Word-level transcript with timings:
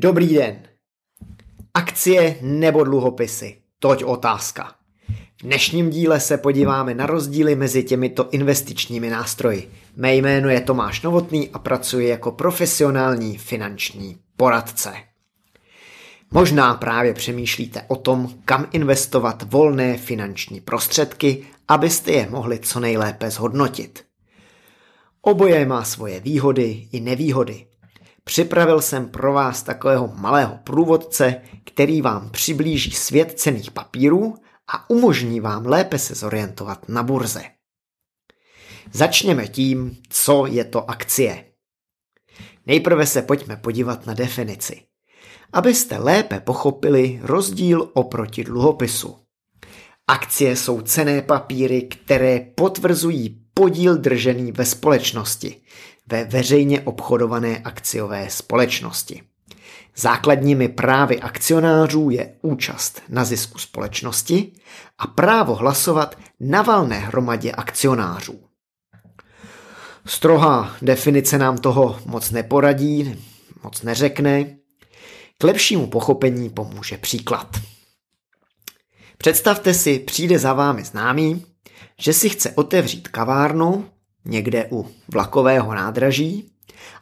Dobrý 0.00 0.34
den. 0.34 0.56
Akcie 1.74 2.36
nebo 2.42 2.84
dluhopisy? 2.84 3.56
Toť 3.78 4.04
otázka. 4.04 4.74
V 5.08 5.42
dnešním 5.42 5.90
díle 5.90 6.20
se 6.20 6.38
podíváme 6.38 6.94
na 6.94 7.06
rozdíly 7.06 7.56
mezi 7.56 7.84
těmito 7.84 8.30
investičními 8.30 9.10
nástroji. 9.10 9.70
Mé 9.96 10.14
jméno 10.14 10.48
je 10.48 10.60
Tomáš 10.60 11.02
Novotný 11.02 11.50
a 11.50 11.58
pracuji 11.58 12.08
jako 12.08 12.32
profesionální 12.32 13.38
finanční 13.38 14.18
poradce. 14.36 14.92
Možná 16.30 16.74
právě 16.74 17.14
přemýšlíte 17.14 17.82
o 17.88 17.96
tom, 17.96 18.34
kam 18.44 18.66
investovat 18.72 19.42
volné 19.52 19.96
finanční 19.96 20.60
prostředky, 20.60 21.46
abyste 21.68 22.12
je 22.12 22.28
mohli 22.30 22.58
co 22.58 22.80
nejlépe 22.80 23.30
zhodnotit. 23.30 24.04
Oboje 25.22 25.66
má 25.66 25.84
svoje 25.84 26.20
výhody 26.20 26.88
i 26.92 27.00
nevýhody. 27.00 27.67
Připravil 28.28 28.80
jsem 28.80 29.08
pro 29.08 29.32
vás 29.32 29.62
takového 29.62 30.12
malého 30.16 30.58
průvodce, 30.64 31.42
který 31.64 32.02
vám 32.02 32.30
přiblíží 32.30 32.90
svět 32.90 33.40
cených 33.40 33.70
papírů 33.70 34.34
a 34.72 34.90
umožní 34.90 35.40
vám 35.40 35.66
lépe 35.66 35.98
se 35.98 36.14
zorientovat 36.14 36.88
na 36.88 37.02
burze. 37.02 37.42
Začněme 38.92 39.48
tím, 39.48 39.96
co 40.08 40.46
je 40.46 40.64
to 40.64 40.90
akcie. 40.90 41.44
Nejprve 42.66 43.06
se 43.06 43.22
pojďme 43.22 43.56
podívat 43.56 44.06
na 44.06 44.14
definici, 44.14 44.82
abyste 45.52 45.98
lépe 45.98 46.40
pochopili 46.40 47.20
rozdíl 47.22 47.90
oproti 47.94 48.44
dluhopisu. 48.44 49.16
Akcie 50.06 50.56
jsou 50.56 50.80
cené 50.80 51.22
papíry, 51.22 51.82
které 51.82 52.40
potvrzují 52.54 53.44
podíl 53.54 53.98
držený 53.98 54.52
ve 54.52 54.64
společnosti, 54.64 55.60
ve 56.10 56.24
veřejně 56.24 56.80
obchodované 56.80 57.58
akciové 57.58 58.30
společnosti. 58.30 59.22
Základními 59.96 60.68
právy 60.68 61.20
akcionářů 61.20 62.10
je 62.10 62.34
účast 62.42 63.02
na 63.08 63.24
zisku 63.24 63.58
společnosti 63.58 64.52
a 64.98 65.06
právo 65.06 65.54
hlasovat 65.54 66.18
na 66.40 66.62
valné 66.62 66.98
hromadě 66.98 67.52
akcionářů. 67.52 68.40
Strohá 70.06 70.76
definice 70.82 71.38
nám 71.38 71.58
toho 71.58 71.98
moc 72.06 72.30
neporadí, 72.30 73.24
moc 73.62 73.82
neřekne. 73.82 74.44
K 75.38 75.44
lepšímu 75.44 75.86
pochopení 75.86 76.50
pomůže 76.50 76.98
příklad. 76.98 77.56
Představte 79.18 79.74
si, 79.74 79.98
přijde 79.98 80.38
za 80.38 80.52
vámi 80.52 80.84
známý, 80.84 81.46
že 81.98 82.12
si 82.12 82.28
chce 82.28 82.50
otevřít 82.50 83.08
kavárnu 83.08 83.90
někde 84.24 84.68
u 84.72 84.90
vlakového 85.08 85.74
nádraží, 85.74 86.50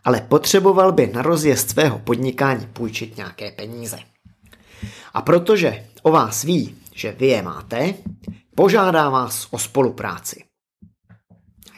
ale 0.04 0.20
potřeboval 0.20 0.92
by 0.92 1.06
na 1.06 1.22
rozjezd 1.22 1.70
svého 1.70 1.98
podnikání 1.98 2.66
půjčit 2.66 3.16
nějaké 3.16 3.50
peníze. 3.50 3.98
A 5.14 5.22
protože 5.22 5.86
o 6.02 6.10
vás 6.10 6.42
ví, 6.42 6.76
že 6.94 7.12
vy 7.12 7.26
je 7.26 7.42
máte, 7.42 7.94
požádá 8.54 9.10
vás 9.10 9.48
o 9.50 9.58
spolupráci. 9.58 10.44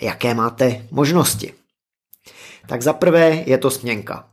Jaké 0.01 0.35
máte 0.35 0.87
možnosti? 0.91 1.55
Tak 2.67 2.83
za 2.83 2.93
prvé 2.93 3.43
je 3.47 3.59
to 3.59 3.71
směnka. 3.71 4.29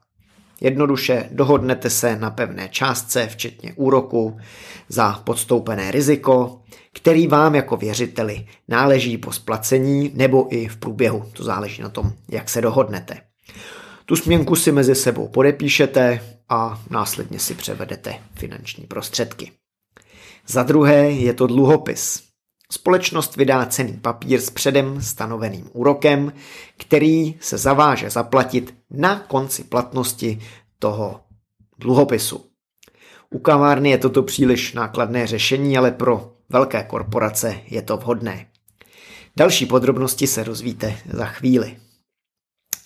Jednoduše 0.62 1.30
dohodnete 1.32 1.90
se 1.90 2.16
na 2.16 2.32
pevné 2.32 2.70
částce, 2.70 3.28
včetně 3.28 3.74
úroku, 3.76 4.38
za 4.90 5.14
podstoupené 5.24 5.92
riziko, 5.92 6.62
který 6.94 7.28
vám 7.28 7.56
jako 7.56 7.78
věřiteli 7.78 8.48
náleží 8.68 9.18
po 9.18 9.32
splacení 9.32 10.12
nebo 10.14 10.56
i 10.56 10.68
v 10.68 10.78
průběhu. 10.78 11.26
To 11.34 11.44
záleží 11.44 11.82
na 11.82 11.90
tom, 11.90 12.14
jak 12.30 12.50
se 12.50 12.62
dohodnete. 12.62 13.22
Tu 14.06 14.16
směnku 14.16 14.56
si 14.56 14.72
mezi 14.72 14.96
sebou 14.96 15.28
podepíšete 15.28 16.22
a 16.50 16.82
následně 16.90 17.40
si 17.40 17.54
převedete 17.54 18.16
finanční 18.36 18.86
prostředky. 18.86 19.52
Za 20.48 20.64
druhé 20.64 21.12
je 21.12 21.34
to 21.34 21.48
dluhopis. 21.48 22.24
Společnost 22.72 23.36
vydá 23.36 23.66
cený 23.66 23.94
papír 23.94 24.42
s 24.42 24.50
předem 24.50 25.02
stanoveným 25.02 25.70
úrokem, 25.74 26.34
který 26.78 27.36
se 27.40 27.58
zaváže 27.58 28.10
zaplatit 28.10 28.76
na 28.92 29.20
konci 29.20 29.64
platnosti 29.64 30.42
toho 30.80 31.22
dluhopisu. 31.80 32.46
U 33.30 33.40
kavárny 33.40 33.90
je 33.90 33.98
toto 33.98 34.24
příliš 34.24 34.74
nákladné 34.74 35.28
řešení, 35.28 35.78
ale 35.78 35.92
pro 35.92 36.34
velké 36.50 36.84
korporace 36.84 37.60
je 37.68 37.82
to 37.82 37.98
vhodné. 37.98 38.48
Další 39.38 39.66
podrobnosti 39.66 40.28
se 40.28 40.44
rozvíte 40.44 40.98
za 41.14 41.26
chvíli. 41.26 41.78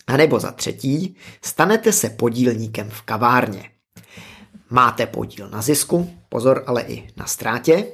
A 0.08 0.18
nebo 0.18 0.40
za 0.40 0.52
třetí, 0.52 1.16
stanete 1.42 1.92
se 1.92 2.10
podílníkem 2.10 2.90
v 2.90 3.02
kavárně. 3.02 3.70
Máte 4.70 5.06
podíl 5.06 5.50
na 5.50 5.62
zisku, 5.62 6.14
pozor 6.30 6.64
ale 6.68 6.82
i 6.82 7.08
na 7.18 7.26
ztrátě. 7.26 7.86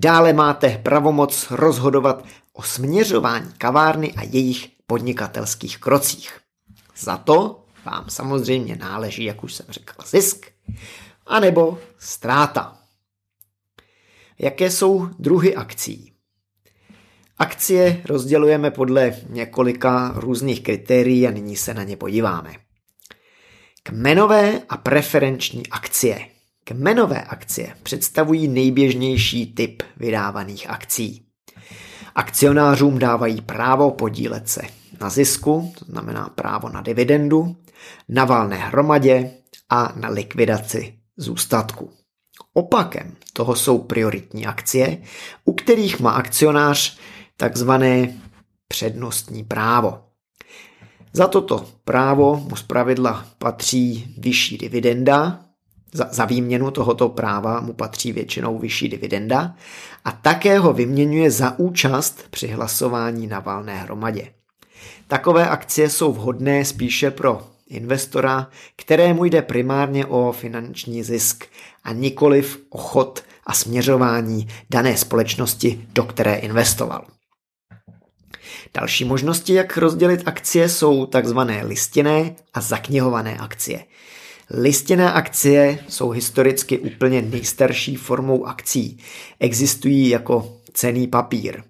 Dále 0.00 0.32
máte 0.32 0.78
pravomoc 0.78 1.50
rozhodovat 1.50 2.24
o 2.52 2.62
směřování 2.62 3.52
kavárny 3.58 4.12
a 4.12 4.22
jejich 4.22 4.68
podnikatelských 4.86 5.78
krocích. 5.78 6.40
Za 6.96 7.16
to 7.16 7.64
vám 7.84 8.04
samozřejmě 8.10 8.76
náleží, 8.76 9.24
jak 9.24 9.44
už 9.44 9.54
jsem 9.54 9.66
řekl, 9.68 9.94
zisk, 10.06 10.46
anebo 11.26 11.78
ztráta. 11.98 12.78
Jaké 14.38 14.70
jsou 14.70 15.06
druhy 15.18 15.56
akcí? 15.56 16.12
Akcie 17.38 18.02
rozdělujeme 18.04 18.70
podle 18.70 19.16
několika 19.28 20.12
různých 20.16 20.62
kritérií 20.62 21.26
a 21.26 21.30
nyní 21.30 21.56
se 21.56 21.74
na 21.74 21.82
ně 21.82 21.96
podíváme. 21.96 22.52
Kmenové 23.82 24.62
a 24.68 24.76
preferenční 24.76 25.66
akcie. 25.66 26.37
Kmenové 26.68 27.22
akcie 27.22 27.74
představují 27.82 28.48
nejběžnější 28.48 29.54
typ 29.54 29.82
vydávaných 29.96 30.70
akcí. 30.70 31.22
Akcionářům 32.14 32.98
dávají 32.98 33.40
právo 33.40 33.90
podílet 33.90 34.48
se 34.48 34.60
na 35.00 35.10
zisku, 35.10 35.72
to 35.78 35.84
znamená 35.84 36.28
právo 36.28 36.68
na 36.68 36.82
dividendu, 36.82 37.56
na 38.08 38.24
valné 38.24 38.56
hromadě 38.56 39.30
a 39.70 39.92
na 39.96 40.08
likvidaci 40.08 40.94
zůstatku. 41.16 41.90
Opakem 42.52 43.16
toho 43.32 43.56
jsou 43.56 43.78
prioritní 43.78 44.46
akcie, 44.46 45.02
u 45.44 45.52
kterých 45.52 46.00
má 46.00 46.10
akcionář 46.10 46.98
takzvané 47.36 48.20
přednostní 48.68 49.44
právo. 49.44 50.00
Za 51.12 51.26
toto 51.26 51.68
právo 51.84 52.36
mu 52.36 52.56
zpravidla 52.56 53.26
patří 53.38 54.14
vyšší 54.18 54.58
dividenda, 54.58 55.47
za, 55.92 56.08
za 56.10 56.24
výměnu 56.24 56.70
tohoto 56.70 57.08
práva 57.08 57.60
mu 57.60 57.72
patří 57.72 58.12
většinou 58.12 58.58
vyšší 58.58 58.88
dividenda 58.88 59.54
a 60.04 60.12
také 60.12 60.58
ho 60.58 60.72
vyměňuje 60.72 61.30
za 61.30 61.58
účast 61.58 62.24
při 62.30 62.46
hlasování 62.46 63.26
na 63.26 63.40
valné 63.40 63.76
hromadě. 63.76 64.28
Takové 65.08 65.48
akcie 65.48 65.90
jsou 65.90 66.12
vhodné 66.12 66.64
spíše 66.64 67.10
pro 67.10 67.46
investora, 67.68 68.48
kterému 68.76 69.24
jde 69.24 69.42
primárně 69.42 70.06
o 70.06 70.32
finanční 70.32 71.02
zisk 71.02 71.44
a 71.84 71.92
nikoliv 71.92 72.60
o 72.70 72.78
chod 72.78 73.24
a 73.46 73.52
směřování 73.52 74.48
dané 74.70 74.96
společnosti, 74.96 75.86
do 75.92 76.04
které 76.04 76.34
investoval. 76.34 77.06
Další 78.74 79.04
možnosti, 79.04 79.54
jak 79.54 79.76
rozdělit 79.76 80.22
akcie, 80.26 80.68
jsou 80.68 81.06
takzvané 81.06 81.64
listinné 81.64 82.34
a 82.54 82.60
zaknihované 82.60 83.36
akcie. 83.36 83.84
Listinné 84.50 85.12
akcie 85.12 85.78
jsou 85.88 86.10
historicky 86.10 86.78
úplně 86.78 87.22
nejstarší 87.22 87.96
formou 87.96 88.46
akcí. 88.46 88.98
Existují 89.40 90.08
jako 90.08 90.60
cený 90.72 91.06
papír. 91.06 91.62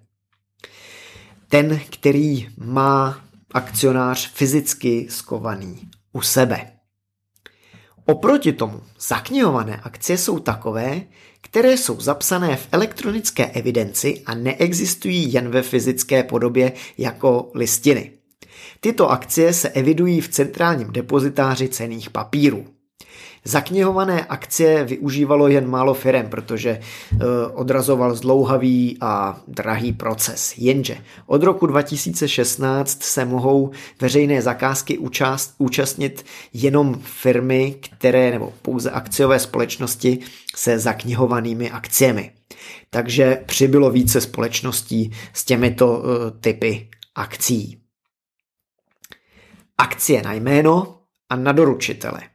Ten, 1.47 1.79
který 1.89 2.47
má 2.57 3.21
akcionář 3.53 4.31
fyzicky 4.33 5.07
skovaný 5.09 5.79
u 6.13 6.21
sebe. 6.21 6.71
Oproti 8.05 8.53
tomu 8.53 8.81
zaknihované 8.99 9.77
akcie 9.83 10.17
jsou 10.17 10.39
takové, 10.39 11.01
které 11.41 11.71
jsou 11.71 12.01
zapsané 12.01 12.55
v 12.55 12.67
elektronické 12.71 13.45
evidenci 13.45 14.21
a 14.25 14.35
neexistují 14.35 15.33
jen 15.33 15.49
ve 15.49 15.61
fyzické 15.61 16.23
podobě 16.23 16.71
jako 16.97 17.51
listiny. 17.53 18.11
Tyto 18.79 19.09
akcie 19.09 19.53
se 19.53 19.69
evidují 19.69 20.21
v 20.21 20.29
centrálním 20.29 20.91
depozitáři 20.91 21.69
cených 21.69 22.09
papírů. 22.09 22.78
Zaknihované 23.43 24.25
akcie 24.25 24.83
využívalo 24.83 25.47
jen 25.47 25.67
málo 25.69 25.93
firem, 25.93 26.29
protože 26.29 26.69
e, 26.69 26.79
odrazoval 27.53 28.15
zdlouhavý 28.15 28.97
a 29.01 29.41
drahý 29.47 29.93
proces. 29.93 30.53
Jenže 30.57 30.97
od 31.25 31.43
roku 31.43 31.65
2016 31.65 33.03
se 33.03 33.25
mohou 33.25 33.71
veřejné 34.01 34.41
zakázky 34.41 34.97
účast, 34.97 35.53
účastnit 35.57 36.25
jenom 36.53 36.99
firmy, 37.03 37.75
které 37.81 38.31
nebo 38.31 38.53
pouze 38.61 38.91
akciové 38.91 39.39
společnosti 39.39 40.19
se 40.55 40.79
zaknihovanými 40.79 41.71
akciemi. 41.71 42.31
Takže 42.89 43.43
přibylo 43.45 43.91
více 43.91 44.21
společností 44.21 45.11
s 45.33 45.45
těmito 45.45 46.03
e, 46.03 46.31
typy 46.39 46.89
akcí. 47.15 47.81
Akcie 49.77 50.21
na 50.21 50.33
jméno 50.33 50.99
a 51.29 51.35
na 51.35 51.51
doručitele. 51.51 52.28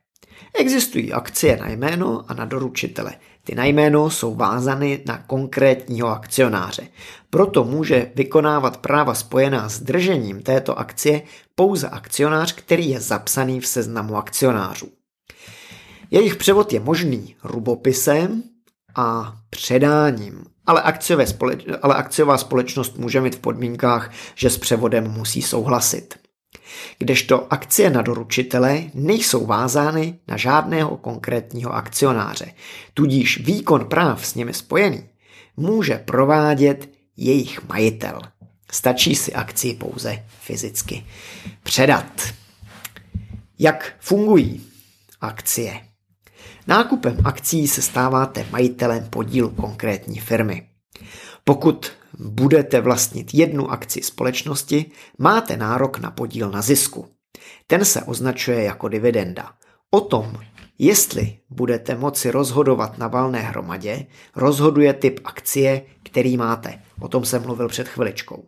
Existují 0.55 1.13
akcie 1.13 1.57
na 1.57 1.69
jméno 1.69 2.25
a 2.29 2.35
na 2.35 2.45
doručitele. 2.45 3.15
Ty 3.45 3.55
na 3.55 3.65
jméno 3.65 4.11
jsou 4.11 4.35
vázány 4.35 5.03
na 5.07 5.19
konkrétního 5.19 6.09
akcionáře. 6.09 6.89
Proto 7.31 7.65
může 7.65 8.13
vykonávat 8.15 8.77
práva 8.77 9.15
spojená 9.15 9.69
s 9.69 9.81
držením 9.81 10.43
této 10.43 10.79
akcie 10.79 11.23
pouze 11.55 11.89
akcionář, 11.89 12.53
který 12.53 12.91
je 12.91 13.01
zapsaný 13.01 13.61
v 13.61 13.67
seznamu 13.67 14.17
akcionářů. 14.17 14.89
Jejich 16.11 16.37
převod 16.37 16.73
je 16.73 16.81
možný 16.81 17.37
rubopisem 17.45 18.43
a 18.97 19.37
předáním, 19.51 20.45
ale, 20.67 20.83
akciové 20.83 21.25
společ- 21.25 21.79
ale 21.83 21.95
akciová 21.95 22.39
společnost 22.39 22.99
může 22.99 23.21
mít 23.21 23.35
v 23.35 23.39
podmínkách, 23.39 24.11
že 24.35 24.51
s 24.51 24.59
převodem 24.59 25.11
musí 25.11 25.43
souhlasit. 25.43 26.24
Kdežto 26.99 27.53
akcie 27.53 27.91
na 27.91 28.03
doručitele 28.03 28.83
nejsou 28.95 29.47
vázány 29.47 30.19
na 30.29 30.37
žádného 30.37 30.97
konkrétního 30.97 31.75
akcionáře, 31.75 32.53
tudíž 32.95 33.41
výkon 33.45 33.85
práv 33.85 34.27
s 34.27 34.35
nimi 34.35 34.55
spojený 34.55 35.09
může 35.57 35.95
provádět 35.99 36.91
jejich 37.17 37.69
majitel. 37.69 38.21
Stačí 38.73 39.15
si 39.15 39.33
akci 39.33 39.75
pouze 39.75 40.25
fyzicky 40.41 41.07
předat. 41.63 42.23
Jak 43.59 43.97
fungují 44.01 44.67
akcie? 45.21 45.81
Nákupem 46.67 47.17
akcí 47.25 47.69
se 47.69 47.83
stáváte 47.83 48.47
majitelem 48.51 49.07
podílu 49.11 49.51
konkrétní 49.51 50.21
firmy. 50.21 50.67
Pokud 51.45 51.93
budete 52.19 52.81
vlastnit 52.81 53.35
jednu 53.35 53.71
akci 53.71 54.03
společnosti, 54.03 54.91
máte 55.19 55.57
nárok 55.57 55.99
na 55.99 56.11
podíl 56.11 56.51
na 56.51 56.63
zisku. 56.63 57.09
Ten 57.67 57.85
se 57.85 58.03
označuje 58.03 58.63
jako 58.63 58.89
dividenda. 58.89 59.53
O 59.91 60.01
tom, 60.01 60.33
jestli 60.79 61.37
budete 61.51 61.95
moci 61.95 62.31
rozhodovat 62.31 62.99
na 62.99 63.09
valné 63.09 63.39
hromadě, 63.41 64.07
rozhoduje 64.37 64.93
typ 64.93 65.21
akcie, 65.25 65.83
který 66.03 66.37
máte. 66.37 66.83
O 67.01 67.09
tom 67.09 67.25
jsem 67.25 67.43
mluvil 67.43 67.69
před 67.69 67.89
chviličkou. 67.89 68.45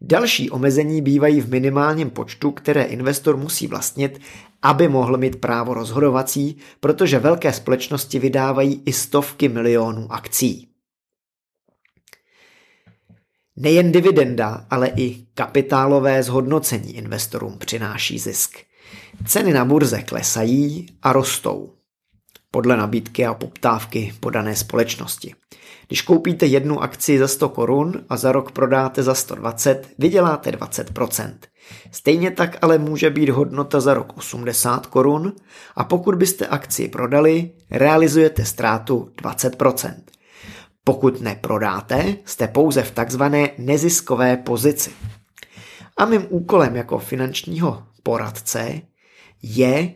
Další 0.00 0.50
omezení 0.50 1.02
bývají 1.02 1.40
v 1.40 1.50
minimálním 1.50 2.10
počtu, 2.10 2.50
které 2.50 2.82
investor 2.82 3.36
musí 3.36 3.66
vlastnit, 3.66 4.20
aby 4.62 4.88
mohl 4.88 5.16
mít 5.16 5.40
právo 5.40 5.74
rozhodovací, 5.74 6.56
protože 6.80 7.18
velké 7.18 7.52
společnosti 7.52 8.18
vydávají 8.18 8.82
i 8.86 8.92
stovky 8.92 9.48
milionů 9.48 10.12
akcí. 10.12 10.68
Nejen 13.56 13.92
dividenda, 13.92 14.66
ale 14.70 14.88
i 14.96 15.26
kapitálové 15.34 16.22
zhodnocení 16.22 16.96
investorům 16.96 17.58
přináší 17.58 18.18
zisk. 18.18 18.58
Ceny 19.26 19.52
na 19.52 19.64
burze 19.64 20.02
klesají 20.02 20.86
a 21.02 21.12
rostou 21.12 21.72
podle 22.50 22.76
nabídky 22.76 23.26
a 23.26 23.34
poptávky 23.34 24.14
podané 24.20 24.56
společnosti. 24.56 25.34
Když 25.86 26.02
koupíte 26.02 26.46
jednu 26.46 26.82
akci 26.82 27.18
za 27.18 27.28
100 27.28 27.48
korun 27.48 28.04
a 28.08 28.16
za 28.16 28.32
rok 28.32 28.52
prodáte 28.52 29.02
za 29.02 29.14
120, 29.14 29.88
vyděláte 29.98 30.50
20%. 30.50 31.34
Stejně 31.92 32.30
tak 32.30 32.56
ale 32.62 32.78
může 32.78 33.10
být 33.10 33.28
hodnota 33.28 33.80
za 33.80 33.94
rok 33.94 34.12
80 34.16 34.86
korun 34.86 35.32
a 35.76 35.84
pokud 35.84 36.14
byste 36.14 36.46
akci 36.46 36.88
prodali, 36.88 37.50
realizujete 37.70 38.44
ztrátu 38.44 39.10
20%. 39.22 39.94
Pokud 40.88 41.20
neprodáte, 41.20 42.16
jste 42.24 42.48
pouze 42.48 42.82
v 42.82 42.90
takzvané 42.90 43.50
neziskové 43.58 44.36
pozici. 44.36 44.90
A 45.96 46.04
mým 46.04 46.26
úkolem 46.28 46.76
jako 46.76 46.98
finančního 46.98 47.82
poradce 48.02 48.80
je 49.42 49.94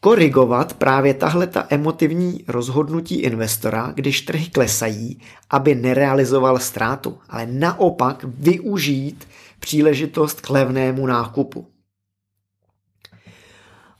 korigovat 0.00 0.74
právě 0.74 1.14
tahle 1.14 1.46
ta 1.46 1.66
emotivní 1.70 2.44
rozhodnutí 2.48 3.14
investora, 3.14 3.92
když 3.94 4.20
trhy 4.20 4.46
klesají, 4.46 5.20
aby 5.50 5.74
nerealizoval 5.74 6.58
ztrátu, 6.58 7.18
ale 7.28 7.46
naopak 7.46 8.24
využít 8.24 9.28
příležitost 9.60 10.40
k 10.40 10.50
levnému 10.50 11.06
nákupu. 11.06 11.66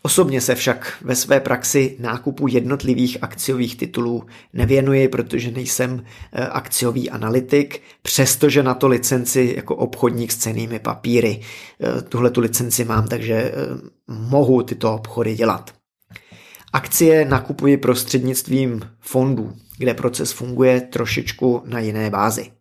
Osobně 0.06 0.40
se 0.40 0.54
však 0.54 0.98
ve 1.02 1.16
své 1.16 1.40
praxi 1.40 1.96
nákupu 2.00 2.48
jednotlivých 2.48 3.18
akciových 3.22 3.76
titulů 3.76 4.24
nevěnuji, 4.52 5.08
protože 5.08 5.50
nejsem 5.50 6.04
eh, 6.32 6.46
akciový 6.46 7.10
analytik, 7.10 7.82
přestože 8.02 8.62
na 8.62 8.74
to 8.74 8.88
licenci 8.88 9.54
jako 9.56 9.76
obchodník 9.76 10.32
s 10.32 10.36
cenými 10.36 10.78
papíry. 10.78 11.40
Eh, 11.40 12.02
tuhle 12.02 12.30
tu 12.30 12.40
licenci 12.40 12.84
mám, 12.84 13.08
takže 13.08 13.34
eh, 13.34 13.52
mohu 14.08 14.62
tyto 14.62 14.94
obchody 14.94 15.34
dělat. 15.34 15.74
Akcie 16.72 17.24
nakupuji 17.24 17.76
prostřednictvím 17.76 18.80
fondů, 19.00 19.52
kde 19.78 19.94
proces 19.94 20.32
funguje 20.32 20.80
trošičku 20.80 21.62
na 21.66 21.80
jiné 21.80 22.10
bázi. 22.10 22.55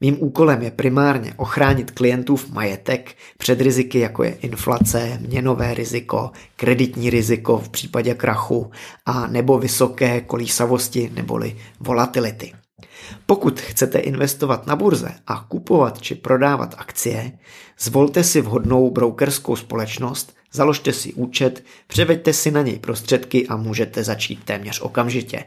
Mým 0.00 0.16
úkolem 0.20 0.62
je 0.62 0.70
primárně 0.70 1.34
ochránit 1.36 1.90
klientův 1.90 2.50
majetek 2.50 3.14
před 3.38 3.60
riziky, 3.60 3.98
jako 3.98 4.24
je 4.24 4.30
inflace, 4.30 5.18
měnové 5.28 5.74
riziko, 5.74 6.30
kreditní 6.56 7.10
riziko 7.10 7.58
v 7.58 7.68
případě 7.68 8.14
krachu 8.14 8.70
a 9.06 9.26
nebo 9.26 9.58
vysoké 9.58 10.20
kolísavosti 10.20 11.10
neboli 11.14 11.56
volatility. 11.80 12.52
Pokud 13.26 13.60
chcete 13.60 13.98
investovat 13.98 14.66
na 14.66 14.76
burze 14.76 15.14
a 15.26 15.44
kupovat 15.48 16.00
či 16.00 16.14
prodávat 16.14 16.74
akcie, 16.78 17.32
zvolte 17.78 18.24
si 18.24 18.40
vhodnou 18.40 18.90
brokerskou 18.90 19.56
společnost, 19.56 20.37
Založte 20.52 20.92
si 20.92 21.12
účet, 21.12 21.64
převeďte 21.86 22.32
si 22.32 22.50
na 22.50 22.62
něj 22.62 22.78
prostředky 22.78 23.48
a 23.48 23.56
můžete 23.56 24.04
začít 24.04 24.44
téměř 24.44 24.80
okamžitě. 24.80 25.44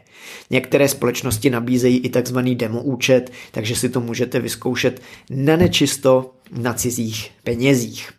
Některé 0.50 0.88
společnosti 0.88 1.50
nabízejí 1.50 1.98
i 1.98 2.22
tzv. 2.22 2.38
demo 2.38 2.82
účet, 2.82 3.32
takže 3.50 3.76
si 3.76 3.88
to 3.88 4.00
můžete 4.00 4.40
vyzkoušet 4.40 5.02
na 5.30 5.56
nečisto 5.56 6.34
na 6.52 6.74
cizích 6.74 7.30
penězích. 7.44 8.12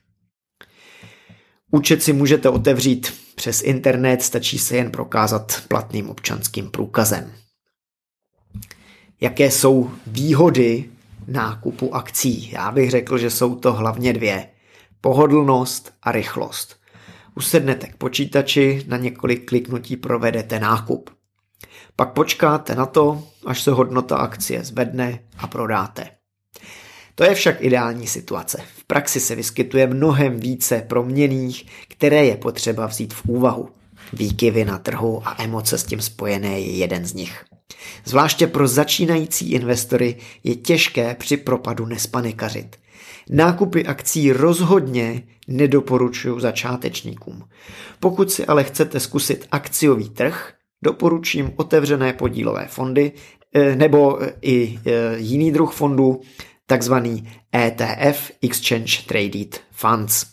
Účet 1.71 2.03
si 2.03 2.13
můžete 2.13 2.49
otevřít 2.49 3.13
přes 3.35 3.61
internet, 3.61 4.21
stačí 4.21 4.59
se 4.59 4.75
jen 4.77 4.91
prokázat 4.91 5.63
platným 5.67 6.09
občanským 6.09 6.71
průkazem. 6.71 7.31
Jaké 9.21 9.51
jsou 9.51 9.91
výhody 10.07 10.89
nákupu 11.27 11.95
akcí? 11.95 12.51
Já 12.51 12.71
bych 12.71 12.91
řekl, 12.91 13.17
že 13.17 13.29
jsou 13.29 13.55
to 13.55 13.73
hlavně 13.73 14.13
dvě 14.13 14.47
pohodlnost 15.03 15.93
a 16.03 16.11
rychlost. 16.11 16.75
Usednete 17.35 17.87
k 17.87 17.95
počítači, 17.95 18.85
na 18.87 18.97
několik 18.97 19.49
kliknutí 19.49 19.97
provedete 19.97 20.59
nákup. 20.59 21.09
Pak 21.95 22.13
počkáte 22.13 22.75
na 22.75 22.85
to, 22.85 23.23
až 23.45 23.61
se 23.61 23.71
hodnota 23.71 24.17
akcie 24.17 24.63
zvedne 24.63 25.19
a 25.37 25.47
prodáte. 25.47 26.09
To 27.15 27.23
je 27.23 27.35
však 27.35 27.61
ideální 27.61 28.07
situace. 28.07 28.63
V 28.75 28.83
praxi 28.83 29.19
se 29.19 29.35
vyskytuje 29.35 29.87
mnohem 29.87 30.39
více 30.39 30.81
proměných, 30.87 31.65
které 31.87 32.25
je 32.25 32.37
potřeba 32.37 32.87
vzít 32.87 33.13
v 33.13 33.25
úvahu. 33.25 33.69
Výkyvy 34.13 34.65
na 34.65 34.77
trhu 34.77 35.21
a 35.27 35.35
emoce 35.43 35.77
s 35.77 35.83
tím 35.83 36.01
spojené 36.01 36.59
je 36.59 36.77
jeden 36.77 37.05
z 37.05 37.13
nich. 37.13 37.45
Zvláště 38.05 38.47
pro 38.47 38.67
začínající 38.67 39.51
investory 39.51 40.17
je 40.43 40.55
těžké 40.55 41.15
při 41.15 41.37
propadu 41.37 41.85
nespanikařit. 41.85 42.82
Nákupy 43.29 43.85
akcí 43.85 44.31
rozhodně 44.31 45.23
nedoporučuju 45.47 46.39
začátečníkům. 46.39 47.43
Pokud 47.99 48.31
si 48.31 48.45
ale 48.45 48.63
chcete 48.63 48.99
zkusit 48.99 49.47
akciový 49.51 50.09
trh, 50.09 50.53
doporučím 50.83 51.53
otevřené 51.55 52.13
podílové 52.13 52.67
fondy 52.67 53.11
eh, 53.53 53.75
nebo 53.75 54.23
eh, 54.23 54.33
i 54.41 54.79
eh, 54.85 54.91
jiný 55.17 55.51
druh 55.51 55.73
fondů, 55.73 56.21
takzvaný 56.65 57.29
ETF 57.55 58.31
Exchange 58.41 58.97
Traded 59.07 59.61
Funds, 59.71 60.25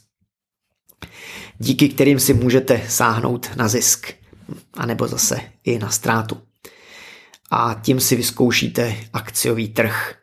díky 1.59 1.89
kterým 1.89 2.21
si 2.21 2.35
můžete 2.35 2.83
sáhnout 2.89 3.51
na 3.57 3.69
zisk, 3.69 4.13
anebo 4.75 5.07
zase 5.07 5.41
i 5.65 5.79
na 5.79 5.91
ztrátu. 5.91 6.39
A 7.51 7.81
tím 7.83 8.01
si 8.01 8.17
vyzkoušíte 8.17 8.97
akciový 9.13 9.69
trh 9.69 10.20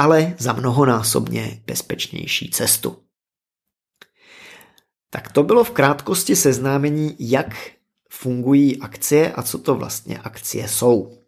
ale 0.00 0.34
za 0.38 0.52
mnohonásobně 0.52 1.62
bezpečnější 1.66 2.50
cestu. 2.50 2.96
Tak 5.10 5.32
to 5.32 5.42
bylo 5.42 5.64
v 5.64 5.70
krátkosti 5.70 6.36
seznámení, 6.36 7.16
jak 7.18 7.70
fungují 8.10 8.80
akcie 8.80 9.32
a 9.32 9.42
co 9.42 9.58
to 9.58 9.74
vlastně 9.74 10.18
akcie 10.18 10.68
jsou. 10.68 11.18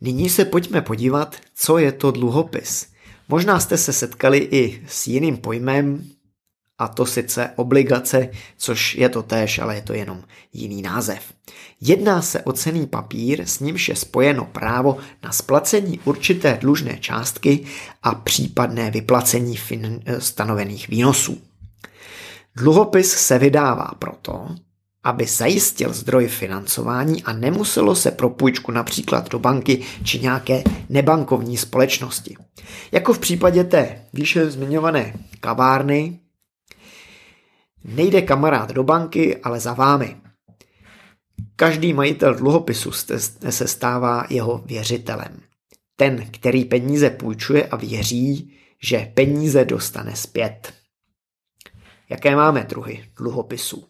Nyní 0.00 0.30
se 0.30 0.44
pojďme 0.44 0.82
podívat, 0.82 1.36
co 1.54 1.78
je 1.78 1.92
to 1.92 2.10
dluhopis. 2.10 2.86
Možná 3.28 3.60
jste 3.60 3.78
se 3.78 3.92
setkali 3.92 4.38
i 4.38 4.84
s 4.86 5.06
jiným 5.06 5.36
pojmem, 5.36 6.10
a 6.78 6.88
to 6.88 7.06
sice 7.06 7.50
obligace, 7.56 8.28
což 8.56 8.94
je 8.94 9.08
to 9.08 9.22
též, 9.22 9.58
ale 9.58 9.74
je 9.74 9.82
to 9.82 9.92
jenom 9.92 10.22
jiný 10.52 10.82
název. 10.82 11.20
Jedná 11.80 12.22
se 12.22 12.42
o 12.42 12.52
cený 12.52 12.86
papír, 12.86 13.40
s 13.40 13.60
nímž 13.60 13.88
je 13.88 13.96
spojeno 13.96 14.44
právo 14.44 14.96
na 15.22 15.32
splacení 15.32 16.00
určité 16.04 16.58
dlužné 16.60 16.98
částky 16.98 17.64
a 18.02 18.14
případné 18.14 18.90
vyplacení 18.90 19.56
fin- 19.56 20.02
stanovených 20.18 20.88
výnosů. 20.88 21.40
Dluhopis 22.56 23.10
se 23.10 23.38
vydává 23.38 23.90
proto, 23.98 24.48
aby 25.04 25.26
zajistil 25.26 25.92
zdroj 25.92 26.28
financování 26.28 27.24
a 27.24 27.32
nemuselo 27.32 27.96
se 27.96 28.10
pro 28.10 28.30
půjčku 28.30 28.72
například 28.72 29.28
do 29.28 29.38
banky 29.38 29.82
či 30.04 30.20
nějaké 30.20 30.62
nebankovní 30.88 31.56
společnosti. 31.56 32.36
Jako 32.92 33.12
v 33.12 33.18
případě 33.18 33.64
té 33.64 34.02
výše 34.12 34.50
zmiňované 34.50 35.14
kavárny, 35.40 36.18
nejde 37.84 38.22
kamarád 38.22 38.72
do 38.72 38.84
banky, 38.84 39.36
ale 39.36 39.60
za 39.60 39.72
vámi. 39.72 40.16
Každý 41.56 41.92
majitel 41.92 42.34
dluhopisu 42.34 42.90
se 43.50 43.68
stává 43.68 44.26
jeho 44.30 44.58
věřitelem. 44.66 45.40
Ten, 45.96 46.26
který 46.30 46.64
peníze 46.64 47.10
půjčuje 47.10 47.66
a 47.66 47.76
věří, 47.76 48.54
že 48.82 49.12
peníze 49.14 49.64
dostane 49.64 50.16
zpět. 50.16 50.72
Jaké 52.10 52.36
máme 52.36 52.66
druhy 52.68 53.04
dluhopisů? 53.16 53.84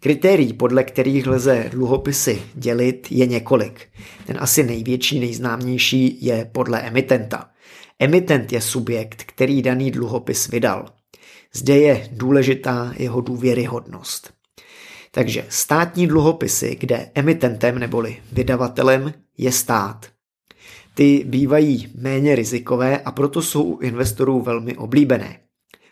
Kritérií, 0.00 0.52
podle 0.52 0.84
kterých 0.84 1.26
lze 1.26 1.64
dluhopisy 1.70 2.42
dělit, 2.54 3.06
je 3.10 3.26
několik. 3.26 3.88
Ten 4.26 4.36
asi 4.40 4.62
největší, 4.62 5.20
nejznámější 5.20 6.24
je 6.24 6.44
podle 6.52 6.80
emitenta. 6.80 7.50
Emitent 7.98 8.52
je 8.52 8.60
subjekt, 8.60 9.24
který 9.24 9.62
daný 9.62 9.90
dluhopis 9.90 10.48
vydal. 10.48 10.97
Zde 11.54 11.76
je 11.76 12.08
důležitá 12.12 12.92
jeho 12.98 13.20
důvěryhodnost. 13.20 14.32
Takže 15.10 15.46
státní 15.48 16.06
dluhopisy, 16.06 16.76
kde 16.80 17.10
emitentem 17.14 17.78
neboli 17.78 18.16
vydavatelem 18.32 19.12
je 19.38 19.52
stát. 19.52 20.06
Ty 20.94 21.24
bývají 21.26 21.92
méně 21.94 22.36
rizikové 22.36 22.98
a 22.98 23.12
proto 23.12 23.42
jsou 23.42 23.62
u 23.62 23.80
investorů 23.80 24.42
velmi 24.42 24.76
oblíbené. 24.76 25.40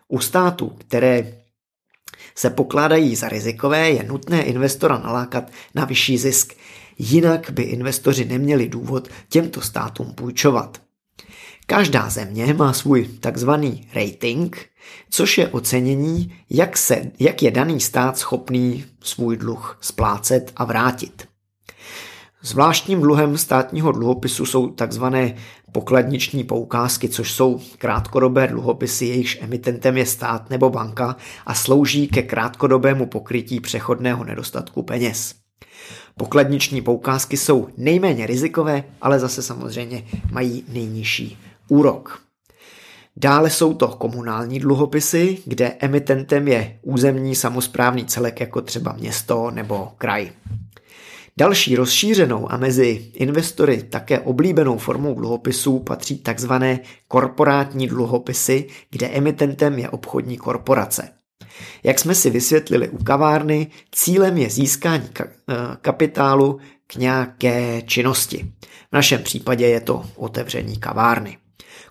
U 0.09 0.21
států, 0.21 0.69
které 0.79 1.41
se 2.35 2.51
pokládají 2.51 3.17
za 3.17 3.29
rizikové, 3.29 3.91
je 3.91 4.05
nutné 4.05 4.43
investora 4.43 4.99
nalákat 4.99 5.51
na 5.75 5.85
vyšší 5.85 6.19
zisk. 6.19 6.55
Jinak 6.99 7.51
by 7.51 7.63
investoři 7.63 8.25
neměli 8.25 8.69
důvod 8.69 9.09
těmto 9.29 9.61
státům 9.61 10.15
půjčovat. 10.15 10.86
Každá 11.69 12.11
země 12.11 12.55
má 12.55 12.73
svůj 12.73 13.09
takzvaný 13.21 13.89
rating, 13.95 14.67
což 15.11 15.39
je 15.39 15.49
ocenění, 15.49 16.35
jak, 16.51 16.77
se, 16.77 17.03
jak 17.19 17.43
je 17.43 17.51
daný 17.51 17.81
stát 17.81 18.19
schopný 18.19 18.85
svůj 19.01 19.37
dluh 19.37 19.79
splácet 19.81 20.53
a 20.57 20.65
vrátit. 20.65 21.29
Zvláštním 22.43 23.01
dluhem 23.01 23.39
státního 23.39 23.93
dluhopisu 23.93 24.47
jsou 24.47 24.71
takzvané 24.71 25.35
pokladniční 25.73 26.45
poukázky, 26.45 27.09
což 27.09 27.33
jsou 27.33 27.61
krátkodobé 27.79 28.47
dluhopisy, 28.47 29.07
jejichž 29.07 29.39
emitentem 29.41 29.97
je 29.97 30.07
stát 30.07 30.51
nebo 30.51 30.71
banka 30.71 31.17
a 31.47 31.55
slouží 31.55 32.09
ke 32.09 32.23
krátkodobému 32.23 33.07
pokrytí 33.07 33.61
přechodného 33.61 34.25
nedostatku 34.25 34.83
peněz. 34.83 35.35
Pokladniční 36.17 36.83
poukázky 36.83 37.37
jsou 37.37 37.69
nejméně 37.77 38.27
rizikové, 38.27 38.85
ale 39.03 39.19
zase 39.19 39.43
samozřejmě 39.43 40.05
mají 40.31 40.65
nejnižší 40.69 41.39
úrok. 41.69 42.21
Dále 43.17 43.51
jsou 43.51 43.75
to 43.75 43.89
komunální 43.89 44.61
dluhopisy, 44.61 45.39
kde 45.45 45.77
emitentem 45.79 46.49
je 46.49 46.79
územní 46.83 47.35
samozprávný 47.35 48.05
celek 48.05 48.41
jako 48.41 48.63
třeba 48.63 48.93
město 48.93 49.51
nebo 49.51 49.89
kraj. 49.99 50.31
Další 51.39 51.77
rozšířenou 51.77 52.53
a 52.53 52.57
mezi 52.57 53.11
investory 53.15 53.83
také 53.83 54.21
oblíbenou 54.21 54.79
formou 54.79 55.15
dluhopisů 55.15 55.79
patří 55.79 56.19
tzv. 56.19 56.53
korporátní 57.09 57.87
dluhopisy, 57.87 58.67
kde 58.91 59.09
emitentem 59.09 59.79
je 59.79 59.91
obchodní 59.91 60.37
korporace. 60.37 61.09
Jak 61.83 61.99
jsme 61.99 62.15
si 62.15 62.31
vysvětlili 62.31 62.89
u 62.89 63.05
kavárny, 63.05 63.67
cílem 63.93 64.37
je 64.37 64.51
získání 64.51 65.09
eh, 65.21 65.27
kapitálu 65.81 66.59
k 66.87 66.97
nějaké 66.97 67.83
činnosti. 67.83 68.53
V 68.91 68.93
našem 68.93 69.23
případě 69.23 69.67
je 69.67 69.81
to 69.81 70.05
otevření 70.17 70.77
kavárny. 70.77 71.39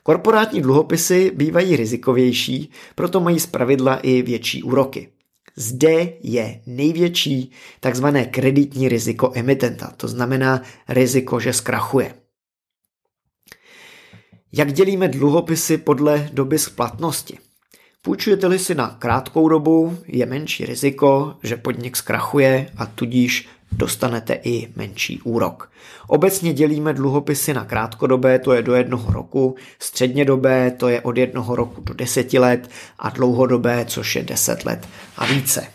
Korporátní 0.07 0.61
dluhopisy 0.61 1.31
bývají 1.35 1.75
rizikovější, 1.75 2.71
proto 2.95 3.19
mají 3.19 3.39
zpravidla 3.39 3.95
i 3.95 4.21
větší 4.21 4.63
úroky. 4.63 5.09
Zde 5.55 6.13
je 6.21 6.61
největší 6.65 7.51
takzvané 7.79 8.25
kreditní 8.25 8.89
riziko 8.89 9.31
emitenta, 9.35 9.93
to 9.97 10.07
znamená 10.07 10.61
riziko, 10.89 11.39
že 11.39 11.53
zkrachuje. 11.53 12.13
Jak 14.53 14.73
dělíme 14.73 15.07
dluhopisy 15.07 15.77
podle 15.77 16.29
doby 16.33 16.59
splatnosti? 16.59 17.37
Půjčujete-li 18.01 18.59
si 18.59 18.75
na 18.75 18.87
krátkou 18.99 19.49
dobu, 19.49 19.97
je 20.07 20.25
menší 20.25 20.65
riziko, 20.65 21.35
že 21.43 21.57
podnik 21.57 21.97
zkrachuje 21.97 22.69
a 22.77 22.85
tudíž 22.85 23.47
dostanete 23.75 24.39
i 24.43 24.67
menší 24.75 25.21
úrok. 25.21 25.71
Obecně 26.07 26.53
dělíme 26.53 26.93
dluhopisy 26.93 27.53
na 27.53 27.65
krátkodobé, 27.65 28.39
to 28.39 28.53
je 28.53 28.61
do 28.61 28.75
jednoho 28.75 29.13
roku, 29.13 29.55
střednědobé, 29.79 30.71
to 30.71 30.87
je 30.87 31.01
od 31.01 31.17
jednoho 31.17 31.55
roku 31.55 31.81
do 31.81 31.93
deseti 31.93 32.39
let 32.39 32.69
a 32.99 33.09
dlouhodobé, 33.09 33.85
což 33.85 34.15
je 34.15 34.23
deset 34.23 34.65
let 34.65 34.87
a 35.17 35.25
více. 35.25 35.67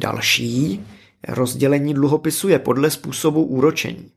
Další 0.00 0.86
rozdělení 1.28 1.94
dluhopisu 1.94 2.48
je 2.48 2.58
podle 2.58 2.90
způsobu 2.90 3.44
úročení. 3.44 4.10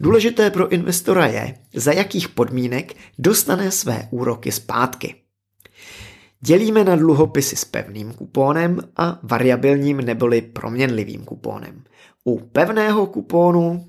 Důležité 0.00 0.50
pro 0.50 0.68
investora 0.68 1.26
je, 1.26 1.54
za 1.74 1.92
jakých 1.92 2.28
podmínek 2.28 2.94
dostane 3.18 3.70
své 3.70 4.08
úroky 4.10 4.52
zpátky. 4.52 5.14
Dělíme 6.40 6.84
na 6.84 6.96
dluhopisy 6.96 7.56
s 7.56 7.64
pevným 7.64 8.12
kupónem 8.12 8.80
a 8.96 9.18
variabilním 9.22 9.96
neboli 9.96 10.42
proměnlivým 10.42 11.24
kupónem. 11.24 11.84
U 12.26 12.38
pevného 12.38 13.06
kupónu 13.06 13.86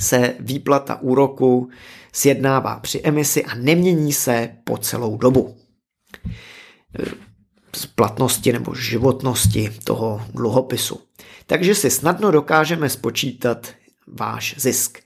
se 0.00 0.34
výplata 0.40 1.00
úroku 1.00 1.68
sjednává 2.12 2.80
při 2.80 3.00
emisi 3.04 3.44
a 3.44 3.54
nemění 3.54 4.12
se 4.12 4.56
po 4.64 4.78
celou 4.78 5.16
dobu 5.16 5.56
splatnosti 7.76 8.52
nebo 8.52 8.74
životnosti 8.74 9.70
toho 9.84 10.22
dluhopisu. 10.34 11.00
Takže 11.46 11.74
si 11.74 11.90
snadno 11.90 12.30
dokážeme 12.30 12.88
spočítat 12.88 13.68
váš 14.06 14.54
zisk. 14.58 14.98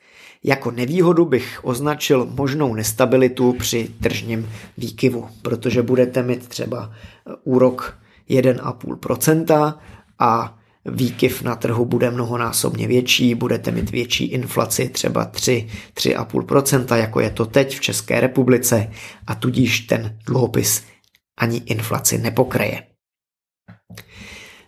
Jako 0.45 0.71
nevýhodu 0.71 1.25
bych 1.25 1.61
označil 1.63 2.27
možnou 2.27 2.75
nestabilitu 2.75 3.53
při 3.53 3.89
tržním 4.03 4.51
výkyvu, 4.79 5.29
protože 5.43 5.83
budete 5.83 6.23
mít 6.23 6.49
třeba 6.49 6.93
úrok 7.45 7.99
1,5% 8.31 9.79
a 10.19 10.59
výkyv 10.87 11.43
na 11.43 11.57
trhu 11.57 11.85
bude 11.85 12.11
mnohonásobně 12.11 12.87
větší, 12.87 13.35
budete 13.35 13.71
mít 13.71 13.91
větší 13.91 14.25
inflaci 14.25 14.89
třeba 14.89 15.25
3, 15.25 15.69
3,5%, 15.95 16.97
jako 16.97 17.21
je 17.21 17.31
to 17.31 17.47
teď 17.47 17.77
v 17.77 17.81
České 17.81 18.21
republice 18.21 18.91
a 19.27 19.35
tudíž 19.35 19.81
ten 19.81 20.19
dluhopis 20.27 20.83
ani 21.39 21.57
inflaci 21.57 22.19
nepokreje. 22.19 22.83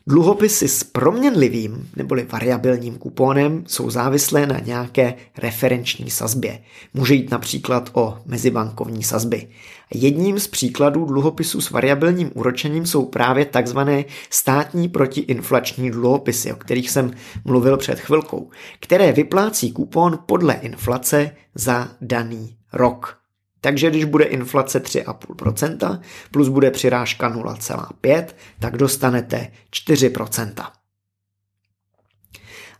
Dluhopisy 0.08 0.68
s 0.68 0.84
proměnlivým 0.84 1.90
neboli 1.96 2.26
variabilním 2.32 2.98
kuponem 2.98 3.64
jsou 3.66 3.90
závislé 3.90 4.46
na 4.46 4.58
nějaké 4.58 5.14
referenční 5.38 6.10
sazbě. 6.10 6.62
Může 6.94 7.14
jít 7.14 7.30
například 7.30 7.90
o 7.92 8.18
mezibankovní 8.26 9.02
sazby. 9.02 9.48
Jedním 9.94 10.40
z 10.40 10.48
příkladů 10.48 11.04
dluhopisů 11.04 11.60
s 11.60 11.70
variabilním 11.70 12.30
úročením 12.34 12.86
jsou 12.86 13.04
právě 13.04 13.44
takzvané 13.44 14.04
státní 14.30 14.88
protiinflační 14.88 15.90
dluhopisy, 15.90 16.52
o 16.52 16.56
kterých 16.56 16.90
jsem 16.90 17.10
mluvil 17.44 17.76
před 17.76 18.00
chvilkou, 18.00 18.50
které 18.80 19.12
vyplácí 19.12 19.72
kupon 19.72 20.18
podle 20.26 20.54
inflace 20.54 21.30
za 21.54 21.88
daný 22.00 22.56
rok. 22.72 23.25
Takže 23.60 23.90
když 23.90 24.04
bude 24.04 24.25
inflace 24.25 24.82
3,5% 24.82 26.00
plus 26.30 26.48
bude 26.48 26.70
přirážka 26.70 27.34
0,5, 27.34 28.26
tak 28.58 28.76
dostanete 28.76 29.50
4%. 29.72 30.52